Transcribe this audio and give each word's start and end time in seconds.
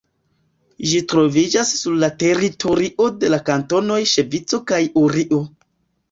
Ĝi 0.91 0.99
troviĝas 1.11 1.73
sur 1.81 1.99
la 2.03 2.07
teritorio 2.23 3.09
de 3.23 3.29
la 3.33 3.39
kantonoj 3.49 3.99
Ŝvico 4.13 4.61
kaj 4.73 4.81
Urio. 5.03 5.43